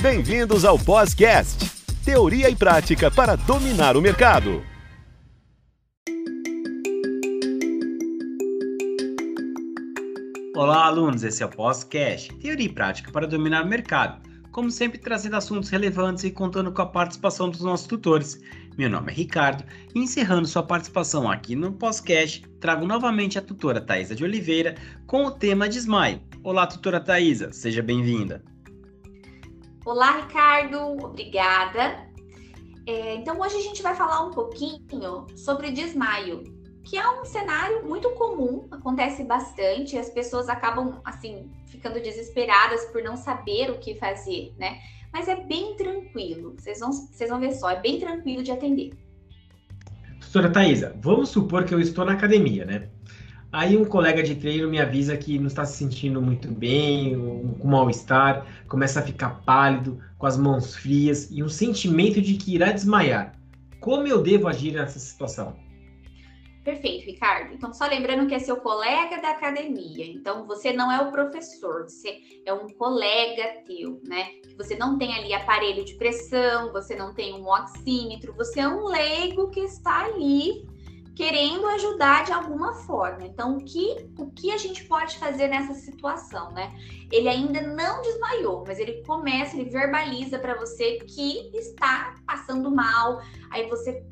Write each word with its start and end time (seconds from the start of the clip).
Bem-vindos 0.00 0.64
ao 0.64 0.76
Podcast, 0.76 1.70
teoria 2.04 2.50
e 2.50 2.56
prática 2.56 3.12
para 3.12 3.36
dominar 3.36 3.96
o 3.96 4.02
mercado. 4.02 4.62
Olá, 10.56 10.86
alunos, 10.86 11.22
esse 11.22 11.42
é 11.42 11.46
o 11.46 11.48
Podcast, 11.48 12.34
teoria 12.34 12.66
e 12.66 12.68
prática 12.68 13.12
para 13.12 13.26
dominar 13.26 13.64
o 13.64 13.68
mercado. 13.68 14.20
Como 14.50 14.68
sempre, 14.70 14.98
trazendo 14.98 15.36
assuntos 15.36 15.70
relevantes 15.70 16.24
e 16.24 16.30
contando 16.30 16.72
com 16.72 16.82
a 16.82 16.86
participação 16.86 17.48
dos 17.48 17.60
nossos 17.60 17.86
tutores. 17.86 18.40
Meu 18.76 18.90
nome 18.90 19.12
é 19.12 19.14
Ricardo 19.14 19.64
e 19.94 20.00
encerrando 20.00 20.48
sua 20.48 20.64
participação 20.64 21.30
aqui 21.30 21.54
no 21.54 21.72
podcast, 21.72 22.42
trago 22.60 22.84
novamente 22.84 23.38
a 23.38 23.42
tutora 23.42 23.80
Thaisa 23.80 24.14
de 24.14 24.24
Oliveira 24.24 24.74
com 25.06 25.24
o 25.24 25.30
tema 25.30 25.68
desmaio. 25.68 26.20
Olá, 26.42 26.66
tutora 26.66 27.00
Thaisa, 27.00 27.52
seja 27.52 27.80
bem-vinda. 27.80 28.53
Olá, 29.84 30.22
Ricardo, 30.22 30.78
obrigada. 31.04 32.08
É, 32.86 33.16
então, 33.16 33.38
hoje 33.38 33.56
a 33.56 33.60
gente 33.60 33.82
vai 33.82 33.94
falar 33.94 34.24
um 34.24 34.30
pouquinho 34.30 35.26
sobre 35.36 35.70
desmaio, 35.72 36.42
que 36.82 36.96
é 36.96 37.06
um 37.06 37.22
cenário 37.26 37.86
muito 37.86 38.08
comum, 38.12 38.66
acontece 38.70 39.22
bastante, 39.24 39.98
as 39.98 40.08
pessoas 40.08 40.48
acabam, 40.48 41.02
assim, 41.04 41.50
ficando 41.66 42.00
desesperadas 42.00 42.86
por 42.86 43.02
não 43.02 43.14
saber 43.14 43.70
o 43.70 43.78
que 43.78 43.94
fazer, 43.94 44.54
né? 44.58 44.78
Mas 45.12 45.28
é 45.28 45.36
bem 45.36 45.76
tranquilo, 45.76 46.54
vocês 46.56 46.80
vão, 46.80 46.90
vocês 46.90 47.28
vão 47.28 47.38
ver 47.38 47.52
só, 47.52 47.68
é 47.68 47.78
bem 47.78 48.00
tranquilo 48.00 48.42
de 48.42 48.52
atender. 48.52 48.92
Doutora 50.18 50.50
Thaisa, 50.50 50.98
vamos 50.98 51.28
supor 51.28 51.64
que 51.64 51.74
eu 51.74 51.80
estou 51.80 52.06
na 52.06 52.12
academia, 52.12 52.64
né? 52.64 52.88
Aí 53.54 53.76
um 53.76 53.84
colega 53.84 54.20
de 54.20 54.34
treino 54.34 54.68
me 54.68 54.80
avisa 54.80 55.16
que 55.16 55.38
não 55.38 55.46
está 55.46 55.64
se 55.64 55.76
sentindo 55.76 56.20
muito 56.20 56.48
bem, 56.48 57.14
com 57.60 57.68
mal-estar, 57.68 58.44
começa 58.66 58.98
a 58.98 59.02
ficar 59.04 59.44
pálido, 59.44 60.02
com 60.18 60.26
as 60.26 60.36
mãos 60.36 60.74
frias 60.74 61.30
e 61.30 61.40
um 61.40 61.48
sentimento 61.48 62.20
de 62.20 62.34
que 62.34 62.56
irá 62.56 62.72
desmaiar. 62.72 63.38
Como 63.78 64.08
eu 64.08 64.20
devo 64.20 64.48
agir 64.48 64.72
nessa 64.72 64.98
situação? 64.98 65.54
Perfeito, 66.64 67.06
Ricardo. 67.06 67.54
Então, 67.54 67.72
só 67.72 67.86
lembrando 67.86 68.26
que 68.26 68.34
é 68.34 68.40
seu 68.40 68.56
colega 68.56 69.22
da 69.22 69.30
academia. 69.30 70.04
Então, 70.04 70.48
você 70.48 70.72
não 70.72 70.90
é 70.90 71.00
o 71.00 71.12
professor, 71.12 71.84
você 71.84 72.18
é 72.44 72.52
um 72.52 72.66
colega 72.70 73.62
teu, 73.64 74.00
né? 74.04 74.30
Você 74.58 74.74
não 74.74 74.98
tem 74.98 75.14
ali 75.14 75.32
aparelho 75.32 75.84
de 75.84 75.94
pressão, 75.94 76.72
você 76.72 76.96
não 76.96 77.14
tem 77.14 77.32
um 77.32 77.46
oxímetro, 77.46 78.34
você 78.34 78.58
é 78.58 78.68
um 78.68 78.86
leigo 78.86 79.48
que 79.50 79.60
está 79.60 80.06
ali 80.06 80.73
querendo 81.14 81.66
ajudar 81.68 82.24
de 82.24 82.32
alguma 82.32 82.74
forma. 82.74 83.24
Então, 83.24 83.56
o 83.56 83.64
que, 83.64 84.10
o 84.18 84.30
que 84.30 84.50
a 84.50 84.58
gente 84.58 84.84
pode 84.84 85.16
fazer 85.18 85.48
nessa 85.48 85.74
situação, 85.74 86.50
né? 86.52 86.74
Ele 87.10 87.28
ainda 87.28 87.60
não 87.62 88.02
desmaiou, 88.02 88.64
mas 88.66 88.78
ele 88.78 89.02
começa, 89.04 89.56
ele 89.56 89.70
verbaliza 89.70 90.38
para 90.38 90.54
você 90.58 90.98
que 90.98 91.50
está 91.54 92.16
passando 92.26 92.70
mal. 92.70 93.22
Aí 93.50 93.68
você 93.68 94.04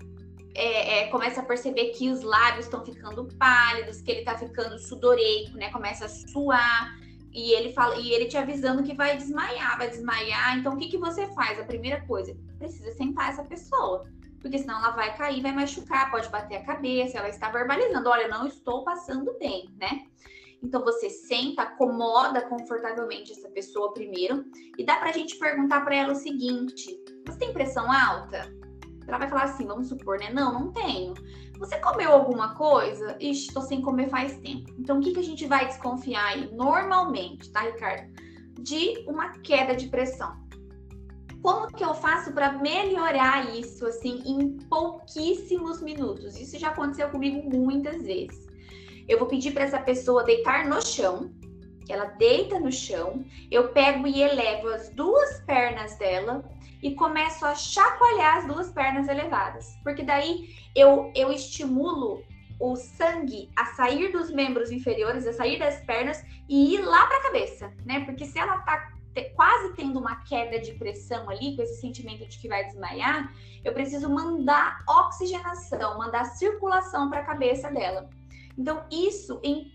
é, 0.54 1.00
é, 1.00 1.06
começa 1.08 1.40
a 1.40 1.44
perceber 1.44 1.90
que 1.90 2.08
os 2.08 2.22
lábios 2.22 2.66
estão 2.66 2.84
ficando 2.84 3.26
pálidos, 3.36 4.00
que 4.00 4.10
ele 4.10 4.20
está 4.20 4.38
ficando 4.38 4.78
sudoreico, 4.78 5.56
né? 5.56 5.70
Começa 5.70 6.04
a 6.04 6.08
suar. 6.08 6.96
E 7.32 7.52
ele 7.54 7.72
fala, 7.72 7.96
e 7.96 8.12
ele 8.12 8.26
te 8.26 8.36
avisando 8.36 8.82
que 8.82 8.94
vai 8.94 9.16
desmaiar, 9.16 9.78
vai 9.78 9.88
desmaiar. 9.88 10.58
Então, 10.58 10.74
o 10.74 10.76
que, 10.76 10.88
que 10.88 10.98
você 10.98 11.26
faz? 11.28 11.58
A 11.58 11.64
primeira 11.64 12.02
coisa, 12.02 12.36
precisa 12.58 12.92
sentar 12.92 13.30
essa 13.30 13.42
pessoa 13.42 14.06
porque 14.42 14.58
senão 14.58 14.78
ela 14.78 14.90
vai 14.90 15.16
cair, 15.16 15.40
vai 15.40 15.52
machucar, 15.52 16.10
pode 16.10 16.28
bater 16.28 16.56
a 16.56 16.64
cabeça, 16.64 17.16
ela 17.16 17.28
está 17.28 17.48
verbalizando, 17.48 18.08
olha, 18.08 18.28
não 18.28 18.46
estou 18.46 18.84
passando 18.84 19.38
bem, 19.38 19.70
né? 19.78 20.06
Então 20.62 20.84
você 20.84 21.08
senta, 21.08 21.62
acomoda 21.62 22.42
confortavelmente 22.42 23.32
essa 23.32 23.48
pessoa 23.48 23.94
primeiro 23.94 24.44
e 24.78 24.84
dá 24.84 24.96
pra 24.96 25.12
gente 25.12 25.38
perguntar 25.38 25.80
para 25.80 25.96
ela 25.96 26.12
o 26.12 26.16
seguinte: 26.16 26.96
você 27.26 27.38
tem 27.38 27.52
pressão 27.52 27.90
alta? 27.90 28.52
Ela 29.06 29.18
vai 29.18 29.28
falar 29.28 29.44
assim, 29.44 29.66
vamos 29.66 29.88
supor, 29.88 30.18
né? 30.18 30.30
Não, 30.32 30.52
não 30.52 30.72
tenho. 30.72 31.14
Você 31.58 31.78
comeu 31.78 32.12
alguma 32.12 32.54
coisa? 32.54 33.16
Ixi, 33.20 33.52
tô 33.52 33.60
sem 33.60 33.82
comer 33.82 34.08
faz 34.08 34.36
tempo. 34.38 34.72
Então, 34.78 34.98
o 34.98 35.00
que, 35.00 35.12
que 35.12 35.20
a 35.20 35.24
gente 35.24 35.46
vai 35.46 35.66
desconfiar 35.66 36.24
aí? 36.26 36.52
Normalmente, 36.54 37.50
tá, 37.50 37.62
Ricardo? 37.62 38.12
De 38.60 39.04
uma 39.08 39.30
queda 39.40 39.74
de 39.74 39.88
pressão. 39.88 40.41
Como 41.42 41.66
que 41.66 41.84
eu 41.84 41.92
faço 41.92 42.32
para 42.32 42.52
melhorar 42.52 43.52
isso 43.56 43.84
assim 43.84 44.22
em 44.24 44.58
pouquíssimos 44.68 45.82
minutos? 45.82 46.38
Isso 46.38 46.56
já 46.56 46.68
aconteceu 46.68 47.08
comigo 47.10 47.50
muitas 47.54 48.00
vezes. 48.02 48.46
Eu 49.08 49.18
vou 49.18 49.26
pedir 49.26 49.50
para 49.50 49.64
essa 49.64 49.80
pessoa 49.80 50.22
deitar 50.22 50.68
no 50.68 50.80
chão, 50.80 51.32
ela 51.88 52.04
deita 52.04 52.60
no 52.60 52.70
chão, 52.70 53.24
eu 53.50 53.68
pego 53.68 54.06
e 54.06 54.22
elevo 54.22 54.68
as 54.68 54.88
duas 54.90 55.40
pernas 55.40 55.96
dela 55.98 56.48
e 56.80 56.94
começo 56.94 57.44
a 57.44 57.56
chacoalhar 57.56 58.38
as 58.38 58.46
duas 58.46 58.70
pernas 58.70 59.08
elevadas, 59.08 59.66
porque 59.82 60.02
daí 60.02 60.48
eu, 60.76 61.12
eu 61.14 61.32
estimulo 61.32 62.22
o 62.60 62.76
sangue 62.76 63.50
a 63.56 63.66
sair 63.66 64.12
dos 64.12 64.30
membros 64.30 64.70
inferiores, 64.70 65.26
a 65.26 65.32
sair 65.32 65.58
das 65.58 65.84
pernas 65.84 66.24
e 66.48 66.74
ir 66.74 66.82
lá 66.82 67.06
para 67.06 67.16
a 67.18 67.22
cabeça, 67.22 67.72
né? 67.84 68.04
Porque 68.04 68.24
se 68.24 68.38
ela 68.38 68.58
tá 68.58 68.92
quase 69.34 69.74
tendo 69.74 69.98
uma 69.98 70.16
queda 70.24 70.58
de 70.58 70.72
pressão 70.72 71.28
ali, 71.28 71.54
com 71.54 71.62
esse 71.62 71.80
sentimento 71.80 72.26
de 72.26 72.38
que 72.38 72.48
vai 72.48 72.64
desmaiar, 72.64 73.32
eu 73.64 73.72
preciso 73.72 74.08
mandar 74.08 74.82
oxigenação, 74.88 75.98
mandar 75.98 76.24
circulação 76.24 77.10
para 77.10 77.20
a 77.20 77.24
cabeça 77.24 77.70
dela. 77.70 78.08
Então, 78.56 78.84
isso 78.90 79.40
em 79.42 79.70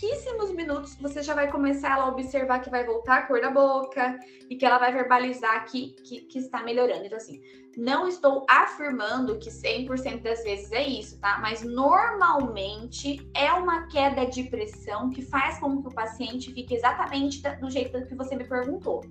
pouquíssimos 0.00 0.50
minutos 0.52 0.94
você 0.94 1.22
já 1.22 1.34
vai 1.34 1.50
começar 1.50 1.94
a 1.94 2.08
observar 2.08 2.60
que 2.60 2.70
vai 2.70 2.84
voltar 2.84 3.18
a 3.18 3.22
cor 3.26 3.40
da 3.40 3.50
boca 3.50 4.18
e 4.48 4.56
que 4.56 4.64
ela 4.64 4.78
vai 4.78 4.92
verbalizar 4.92 5.66
que, 5.66 5.90
que, 6.02 6.22
que 6.22 6.38
está 6.38 6.62
melhorando. 6.62 7.04
Então, 7.04 7.18
assim, 7.18 7.42
não 7.76 8.08
estou 8.08 8.46
afirmando 8.48 9.38
que 9.38 9.50
100% 9.50 10.22
das 10.22 10.42
vezes 10.42 10.72
é 10.72 10.86
isso, 10.86 11.20
tá? 11.20 11.38
Mas 11.40 11.62
normalmente 11.62 13.30
é 13.34 13.52
uma 13.52 13.88
queda 13.88 14.24
de 14.24 14.44
pressão 14.44 15.10
que 15.10 15.22
faz 15.22 15.58
com 15.58 15.82
que 15.82 15.88
o 15.88 15.94
paciente 15.94 16.52
fique 16.54 16.74
exatamente 16.74 17.42
do 17.60 17.70
jeito 17.70 18.06
que 18.06 18.14
você 18.14 18.34
me 18.34 18.44
perguntou. 18.44 19.04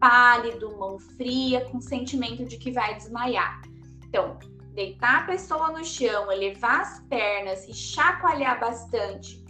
Pálido, 0.00 0.76
mão 0.78 0.98
fria, 0.98 1.60
com 1.66 1.80
sentimento 1.80 2.44
de 2.46 2.56
que 2.56 2.72
vai 2.72 2.96
desmaiar. 2.96 3.60
Então, 4.08 4.38
deitar 4.72 5.22
a 5.22 5.26
pessoa 5.26 5.70
no 5.72 5.84
chão, 5.84 6.32
elevar 6.32 6.80
as 6.80 7.00
pernas 7.00 7.68
e 7.68 7.74
chacoalhar 7.74 8.58
bastante 8.58 9.41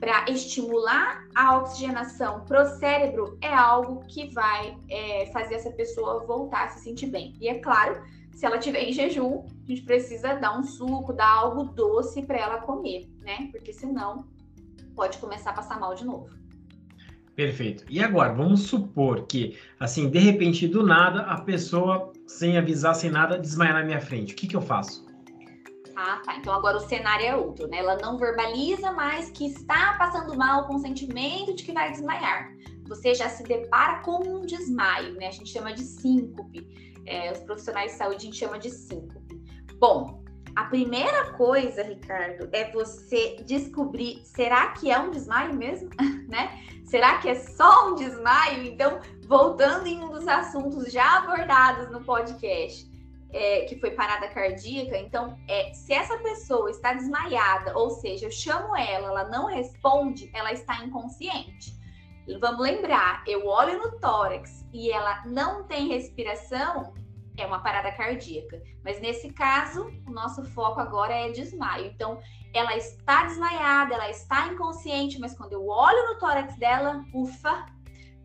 para 0.00 0.24
estimular 0.30 1.26
a 1.34 1.58
oxigenação 1.58 2.40
para 2.46 2.62
o 2.62 2.78
cérebro 2.78 3.36
é 3.42 3.52
algo 3.52 4.02
que 4.06 4.32
vai 4.32 4.74
é, 4.88 5.26
fazer 5.26 5.56
essa 5.56 5.70
pessoa 5.70 6.24
voltar 6.26 6.64
a 6.64 6.68
se 6.70 6.84
sentir 6.84 7.06
bem. 7.06 7.34
E 7.38 7.48
é 7.48 7.58
claro, 7.58 8.02
se 8.32 8.46
ela 8.46 8.58
tiver 8.58 8.82
em 8.82 8.92
jejum, 8.92 9.44
a 9.46 9.66
gente 9.68 9.82
precisa 9.82 10.34
dar 10.34 10.58
um 10.58 10.64
suco, 10.64 11.12
dar 11.12 11.28
algo 11.28 11.64
doce 11.64 12.22
para 12.22 12.38
ela 12.38 12.58
comer, 12.62 13.06
né? 13.20 13.50
Porque 13.52 13.74
senão 13.74 14.26
pode 14.96 15.18
começar 15.18 15.50
a 15.50 15.54
passar 15.54 15.78
mal 15.78 15.94
de 15.94 16.06
novo. 16.06 16.30
Perfeito. 17.36 17.84
E 17.88 18.02
agora, 18.02 18.32
vamos 18.32 18.62
supor 18.62 19.26
que, 19.26 19.58
assim, 19.78 20.10
de 20.10 20.18
repente, 20.18 20.66
do 20.66 20.84
nada, 20.84 21.22
a 21.22 21.40
pessoa, 21.42 22.12
sem 22.26 22.56
avisar, 22.56 22.94
sem 22.94 23.10
nada, 23.10 23.38
desmaia 23.38 23.74
na 23.74 23.84
minha 23.84 24.00
frente. 24.00 24.32
O 24.32 24.36
que, 24.36 24.46
que 24.46 24.56
eu 24.56 24.62
faço? 24.62 25.09
Ah, 26.02 26.22
tá. 26.24 26.36
Então 26.36 26.54
agora 26.54 26.78
o 26.78 26.88
cenário 26.88 27.26
é 27.26 27.36
outro, 27.36 27.68
né? 27.68 27.76
Ela 27.76 27.98
não 27.98 28.16
verbaliza 28.16 28.90
mais 28.90 29.30
que 29.30 29.44
está 29.44 29.98
passando 29.98 30.34
mal 30.34 30.66
com 30.66 30.76
o 30.76 30.78
sentimento 30.78 31.54
de 31.54 31.62
que 31.62 31.72
vai 31.72 31.90
desmaiar. 31.92 32.50
Você 32.88 33.14
já 33.14 33.28
se 33.28 33.42
depara 33.42 34.00
com 34.00 34.26
um 34.26 34.46
desmaio, 34.46 35.14
né? 35.16 35.26
A 35.26 35.30
gente 35.30 35.50
chama 35.50 35.74
de 35.74 35.82
síncope. 35.82 36.66
É, 37.04 37.32
os 37.32 37.40
profissionais 37.40 37.92
de 37.92 37.98
saúde 37.98 38.16
a 38.16 38.20
gente 38.20 38.36
chama 38.36 38.58
de 38.58 38.70
síncope. 38.70 39.42
Bom, 39.78 40.24
a 40.56 40.64
primeira 40.64 41.32
coisa, 41.32 41.82
Ricardo, 41.82 42.48
é 42.50 42.70
você 42.72 43.36
descobrir, 43.44 44.22
será 44.24 44.68
que 44.68 44.90
é 44.90 44.98
um 44.98 45.10
desmaio 45.10 45.54
mesmo, 45.54 45.90
né? 46.28 46.62
Será 46.86 47.18
que 47.18 47.28
é 47.28 47.34
só 47.34 47.90
um 47.90 47.94
desmaio? 47.94 48.64
Então, 48.64 49.00
voltando 49.26 49.86
em 49.86 50.02
um 50.02 50.08
dos 50.08 50.26
assuntos 50.26 50.90
já 50.90 51.18
abordados 51.18 51.90
no 51.90 52.02
podcast, 52.02 52.89
é, 53.32 53.64
que 53.64 53.78
foi 53.78 53.92
parada 53.92 54.28
cardíaca. 54.28 54.96
Então, 54.98 55.38
é, 55.48 55.72
se 55.72 55.92
essa 55.92 56.18
pessoa 56.18 56.70
está 56.70 56.92
desmaiada, 56.92 57.76
ou 57.76 57.90
seja, 57.90 58.26
eu 58.26 58.30
chamo 58.30 58.76
ela, 58.76 59.08
ela 59.08 59.24
não 59.28 59.46
responde, 59.46 60.30
ela 60.34 60.52
está 60.52 60.84
inconsciente. 60.84 61.78
Vamos 62.38 62.60
lembrar, 62.60 63.24
eu 63.26 63.46
olho 63.46 63.78
no 63.78 63.98
tórax 63.98 64.64
e 64.72 64.90
ela 64.90 65.24
não 65.26 65.64
tem 65.64 65.88
respiração, 65.88 66.94
é 67.36 67.46
uma 67.46 67.60
parada 67.60 67.90
cardíaca. 67.92 68.62
Mas 68.84 69.00
nesse 69.00 69.32
caso, 69.32 69.90
o 70.06 70.10
nosso 70.10 70.44
foco 70.44 70.80
agora 70.80 71.12
é 71.12 71.30
desmaio. 71.30 71.86
Então, 71.86 72.20
ela 72.52 72.76
está 72.76 73.24
desmaiada, 73.24 73.94
ela 73.94 74.10
está 74.10 74.48
inconsciente, 74.48 75.18
mas 75.18 75.36
quando 75.36 75.52
eu 75.52 75.66
olho 75.66 76.06
no 76.08 76.18
tórax 76.18 76.56
dela, 76.56 77.04
ufa, 77.14 77.66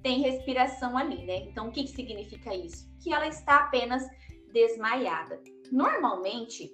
tem 0.04 0.22
respiração 0.22 0.98
ali, 0.98 1.26
né? 1.26 1.38
Então, 1.38 1.68
o 1.68 1.72
que, 1.72 1.84
que 1.84 1.90
significa 1.90 2.54
isso? 2.54 2.88
Que 3.02 3.14
ela 3.14 3.28
está 3.28 3.58
apenas 3.58 4.06
desmaiada. 4.56 5.42
Normalmente, 5.70 6.72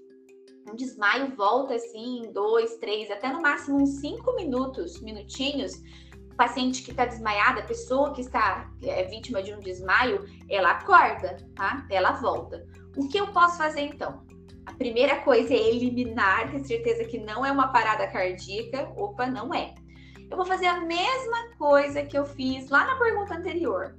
um 0.71 0.75
desmaio 0.75 1.35
volta 1.35 1.73
assim 1.73 2.19
em 2.19 2.31
dois, 2.31 2.77
três, 2.77 3.09
até 3.09 3.33
no 3.33 3.41
máximo 3.41 3.81
uns 3.81 3.99
cinco 3.99 4.35
minutos, 4.35 5.01
minutinhos, 5.01 5.73
paciente 6.37 6.83
que 6.83 6.91
está 6.91 7.05
desmaiada, 7.05 7.61
a 7.61 7.65
pessoa 7.65 8.13
que 8.13 8.21
está 8.21 8.71
é, 8.83 9.03
vítima 9.05 9.41
de 9.41 9.53
um 9.53 9.59
desmaio, 9.59 10.25
ela 10.47 10.71
acorda, 10.71 11.37
tá? 11.55 11.85
Ela 11.89 12.11
volta. 12.13 12.65
O 12.95 13.07
que 13.09 13.19
eu 13.19 13.27
posso 13.33 13.57
fazer 13.57 13.81
então? 13.81 14.23
A 14.67 14.73
primeira 14.73 15.21
coisa 15.21 15.51
é 15.51 15.69
eliminar, 15.69 16.51
ter 16.51 16.63
certeza 16.63 17.03
que 17.05 17.17
não 17.17 17.43
é 17.43 17.51
uma 17.51 17.69
parada 17.69 18.07
cardíaca. 18.07 18.93
Opa, 18.95 19.25
não 19.25 19.53
é. 19.53 19.73
Eu 20.29 20.37
vou 20.37 20.45
fazer 20.45 20.67
a 20.67 20.81
mesma 20.81 21.55
coisa 21.57 22.03
que 22.03 22.17
eu 22.17 22.25
fiz 22.25 22.69
lá 22.69 22.85
na 22.85 22.95
pergunta 22.95 23.33
anterior. 23.33 23.95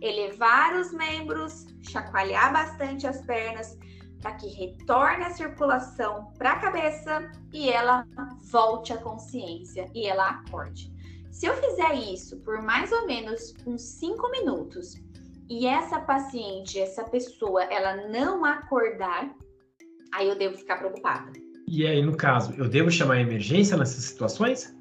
Elevar 0.00 0.74
os 0.76 0.92
membros, 0.92 1.66
chacoalhar 1.82 2.52
bastante 2.52 3.06
as 3.06 3.24
pernas 3.24 3.78
para 4.20 4.34
que 4.34 4.48
retorne 4.48 5.24
a 5.24 5.30
circulação 5.30 6.32
para 6.38 6.52
a 6.52 6.58
cabeça 6.58 7.30
e 7.52 7.70
ela 7.70 8.06
volte 8.50 8.92
à 8.92 8.98
consciência 8.98 9.90
e 9.94 10.06
ela 10.06 10.28
acorde. 10.28 10.92
Se 11.30 11.46
eu 11.46 11.54
fizer 11.54 11.94
isso 11.94 12.38
por 12.40 12.62
mais 12.62 12.92
ou 12.92 13.06
menos 13.06 13.54
uns 13.66 13.82
5 13.82 14.30
minutos 14.30 14.94
e 15.48 15.66
essa 15.66 15.98
paciente, 16.00 16.78
essa 16.78 17.02
pessoa, 17.04 17.64
ela 17.64 18.08
não 18.08 18.44
acordar, 18.44 19.34
aí 20.12 20.28
eu 20.28 20.36
devo 20.36 20.56
ficar 20.56 20.76
preocupada. 20.76 21.32
E 21.66 21.86
aí, 21.86 22.02
no 22.02 22.16
caso, 22.16 22.54
eu 22.58 22.68
devo 22.68 22.90
chamar 22.90 23.14
a 23.14 23.20
emergência 23.20 23.76
nessas 23.76 24.04
situações? 24.04 24.76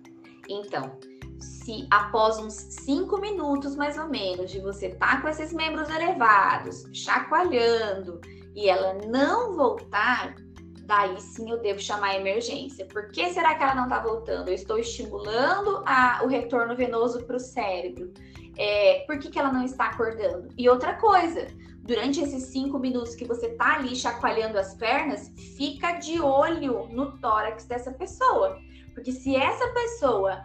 Então, 0.49 0.97
se 1.39 1.87
após 1.89 2.37
uns 2.37 2.53
5 2.53 3.19
minutos 3.19 3.75
mais 3.75 3.97
ou 3.97 4.07
menos 4.07 4.51
de 4.51 4.59
você 4.59 4.87
estar 4.87 5.15
tá 5.15 5.21
com 5.21 5.27
esses 5.27 5.53
membros 5.53 5.89
elevados, 5.89 6.85
chacoalhando, 6.93 8.19
e 8.55 8.67
ela 8.67 8.95
não 9.07 9.55
voltar, 9.55 10.35
daí 10.83 11.19
sim 11.21 11.49
eu 11.49 11.61
devo 11.61 11.79
chamar 11.79 12.09
a 12.09 12.15
emergência. 12.17 12.85
Por 12.87 13.09
que 13.11 13.29
será 13.31 13.55
que 13.55 13.63
ela 13.63 13.75
não 13.75 13.83
está 13.83 13.99
voltando? 13.99 14.49
Eu 14.49 14.55
estou 14.55 14.79
estimulando 14.79 15.83
a, 15.85 16.21
o 16.23 16.27
retorno 16.27 16.75
venoso 16.75 17.23
para 17.25 17.37
o 17.37 17.39
cérebro. 17.39 18.11
É, 18.57 19.05
por 19.07 19.19
que, 19.19 19.29
que 19.29 19.39
ela 19.39 19.53
não 19.53 19.63
está 19.63 19.85
acordando? 19.85 20.49
E 20.57 20.67
outra 20.67 20.95
coisa, 20.95 21.47
durante 21.83 22.19
esses 22.19 22.43
cinco 22.45 22.77
minutos 22.77 23.15
que 23.15 23.23
você 23.23 23.47
está 23.47 23.75
ali 23.75 23.95
chacoalhando 23.95 24.59
as 24.59 24.73
pernas, 24.73 25.31
fica 25.55 25.93
de 25.93 26.19
olho 26.19 26.87
no 26.89 27.17
tórax 27.19 27.65
dessa 27.65 27.91
pessoa. 27.91 28.59
Porque 28.93 29.11
se 29.11 29.35
essa 29.35 29.67
pessoa 29.69 30.43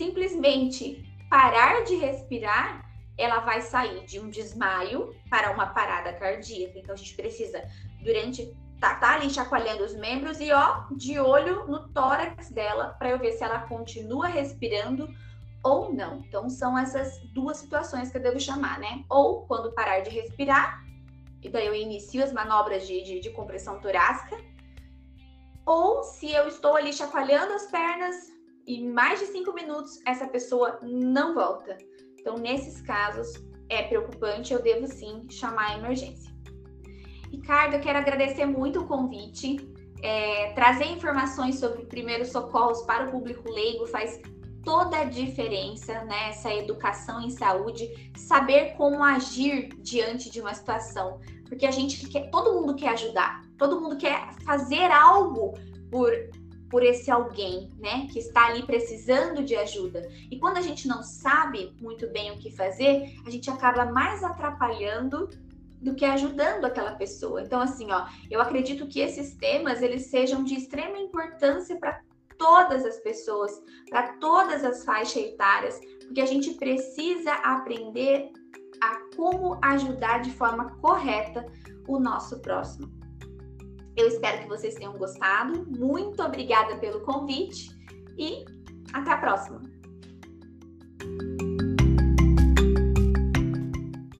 simplesmente 0.00 1.04
parar 1.28 1.84
de 1.84 1.94
respirar, 1.96 2.90
ela 3.18 3.40
vai 3.40 3.60
sair 3.60 4.06
de 4.06 4.18
um 4.18 4.30
desmaio 4.30 5.14
para 5.28 5.52
uma 5.52 5.66
parada 5.66 6.14
cardíaca. 6.14 6.78
Então 6.78 6.94
a 6.94 6.96
gente 6.96 7.14
precisa, 7.14 7.62
durante 8.02 8.50
tá, 8.80 8.94
tá 8.94 9.16
ali 9.16 9.28
chacoalhando 9.28 9.84
os 9.84 9.94
membros 9.94 10.40
e 10.40 10.50
ó, 10.52 10.86
de 10.92 11.20
olho 11.20 11.66
no 11.66 11.86
tórax 11.90 12.50
dela 12.50 12.96
para 12.98 13.10
eu 13.10 13.18
ver 13.18 13.32
se 13.32 13.44
ela 13.44 13.60
continua 13.60 14.26
respirando 14.26 15.06
ou 15.62 15.92
não. 15.92 16.20
Então 16.26 16.48
são 16.48 16.78
essas 16.78 17.20
duas 17.34 17.58
situações 17.58 18.10
que 18.10 18.16
eu 18.16 18.22
devo 18.22 18.40
chamar, 18.40 18.78
né? 18.78 19.04
Ou 19.10 19.46
quando 19.46 19.74
parar 19.74 20.00
de 20.00 20.08
respirar, 20.08 20.82
e 21.42 21.48
daí 21.50 21.66
eu 21.66 21.74
inicio 21.74 22.24
as 22.24 22.32
manobras 22.32 22.86
de, 22.86 23.02
de, 23.02 23.20
de 23.20 23.30
compressão 23.30 23.78
torácica, 23.80 24.38
ou 25.66 26.02
se 26.02 26.32
eu 26.32 26.48
estou 26.48 26.74
ali 26.74 26.90
chacoalhando 26.90 27.52
as 27.52 27.66
pernas 27.70 28.39
e 28.66 28.82
mais 28.82 29.20
de 29.20 29.26
cinco 29.26 29.52
minutos 29.52 29.98
essa 30.06 30.26
pessoa 30.26 30.78
não 30.82 31.34
volta. 31.34 31.76
Então, 32.18 32.36
nesses 32.36 32.80
casos, 32.82 33.32
é 33.68 33.82
preocupante, 33.82 34.52
eu 34.52 34.62
devo 34.62 34.86
sim 34.86 35.26
chamar 35.30 35.70
a 35.70 35.78
emergência. 35.78 36.30
Ricardo, 37.30 37.74
eu 37.74 37.80
quero 37.80 37.98
agradecer 37.98 38.44
muito 38.44 38.80
o 38.80 38.86
convite. 38.86 39.56
É, 40.02 40.52
trazer 40.54 40.86
informações 40.86 41.58
sobre 41.58 41.84
primeiros 41.84 42.28
socorros 42.28 42.82
para 42.82 43.06
o 43.06 43.10
público 43.10 43.50
leigo 43.50 43.86
faz 43.86 44.20
toda 44.64 44.98
a 44.98 45.04
diferença, 45.04 46.04
né? 46.04 46.32
Educação 46.58 47.20
em 47.20 47.30
saúde, 47.30 48.12
saber 48.16 48.74
como 48.76 49.02
agir 49.02 49.68
diante 49.78 50.30
de 50.30 50.40
uma 50.40 50.54
situação, 50.54 51.20
porque 51.46 51.66
a 51.66 51.70
gente 51.70 52.06
quer, 52.08 52.30
todo 52.30 52.60
mundo 52.60 52.74
quer 52.74 52.90
ajudar, 52.90 53.42
todo 53.56 53.80
mundo 53.80 53.96
quer 53.96 54.34
fazer 54.44 54.90
algo 54.90 55.54
por 55.90 56.12
por 56.70 56.84
esse 56.84 57.10
alguém, 57.10 57.68
né, 57.78 58.06
que 58.12 58.20
está 58.20 58.46
ali 58.46 58.62
precisando 58.62 59.42
de 59.42 59.56
ajuda. 59.56 60.08
E 60.30 60.38
quando 60.38 60.56
a 60.56 60.62
gente 60.62 60.86
não 60.86 61.02
sabe 61.02 61.74
muito 61.80 62.06
bem 62.08 62.30
o 62.30 62.38
que 62.38 62.50
fazer, 62.50 63.12
a 63.26 63.30
gente 63.30 63.50
acaba 63.50 63.86
mais 63.86 64.22
atrapalhando 64.22 65.28
do 65.82 65.94
que 65.94 66.04
ajudando 66.04 66.64
aquela 66.64 66.92
pessoa. 66.92 67.42
Então, 67.42 67.60
assim, 67.60 67.90
ó, 67.90 68.06
eu 68.30 68.40
acredito 68.40 68.86
que 68.86 69.00
esses 69.00 69.34
temas 69.34 69.82
eles 69.82 70.06
sejam 70.06 70.44
de 70.44 70.54
extrema 70.54 70.98
importância 70.98 71.76
para 71.76 72.00
todas 72.38 72.84
as 72.84 72.98
pessoas, 72.98 73.50
para 73.88 74.14
todas 74.14 74.64
as 74.64 74.84
faixas 74.84 75.22
etárias, 75.24 75.80
porque 76.06 76.20
a 76.20 76.26
gente 76.26 76.54
precisa 76.54 77.32
aprender 77.32 78.30
a 78.80 79.14
como 79.16 79.58
ajudar 79.62 80.20
de 80.20 80.30
forma 80.30 80.70
correta 80.78 81.44
o 81.88 81.98
nosso 81.98 82.40
próximo. 82.40 82.99
Eu 83.96 84.06
espero 84.08 84.42
que 84.42 84.48
vocês 84.48 84.74
tenham 84.74 84.96
gostado. 84.96 85.66
Muito 85.66 86.22
obrigada 86.22 86.76
pelo 86.76 87.00
convite 87.00 87.70
e 88.16 88.44
até 88.92 89.12
a 89.12 89.18
próxima! 89.18 89.79